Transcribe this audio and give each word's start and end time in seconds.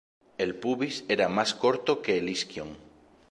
El 0.45 0.55
pubis 0.55 1.03
era 1.09 1.29
más 1.29 1.53
corto 1.53 2.01
que 2.01 2.17
el 2.17 2.27
isquion. 2.29 2.75